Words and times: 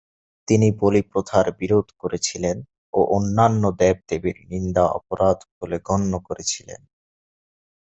তিনি 0.47 0.67
বলি 0.81 1.01
প্রথার 1.11 1.45
বিরোধ 1.59 1.87
করেছিলেন 2.01 2.57
ও 2.93 2.99
অন্যান্য 3.17 3.63
দেব-দেবীর 3.79 4.37
নিন্দা 4.51 4.83
অপরাধ 4.97 5.37
বলে 5.59 5.77
গন্য 5.87 6.13
করেছিলেন। 6.27 6.81